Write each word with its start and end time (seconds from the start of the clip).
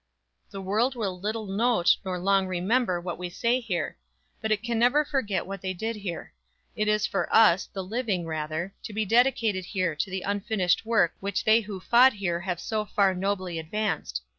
"The 0.49 0.61
world 0.63 0.95
will 0.95 1.19
little 1.21 1.45
note 1.45 1.97
nor 2.03 2.17
long 2.17 2.47
remember 2.47 2.99
what 2.99 3.19
we 3.19 3.29
say 3.29 3.59
here, 3.59 3.97
but 4.41 4.51
it 4.51 4.63
can 4.63 4.79
never 4.79 5.05
forget 5.05 5.45
what 5.45 5.61
they 5.61 5.73
did 5.75 5.97
here. 5.97 6.33
It 6.75 6.87
is 6.87 7.05
for 7.05 7.31
us, 7.31 7.67
the 7.67 7.83
living, 7.83 8.25
rather, 8.25 8.73
to 8.81 8.93
be 8.93 9.05
dedicated 9.05 9.63
here 9.63 9.95
to 9.97 10.09
the 10.09 10.23
unfinished 10.23 10.87
work 10.87 11.13
which 11.19 11.43
they 11.43 11.61
who 11.61 11.79
fought 11.79 12.13
here 12.13 12.39
have 12.39 12.59
so 12.59 12.83
far 12.83 13.13
nobly 13.13 13.59
advanced. 13.59 14.23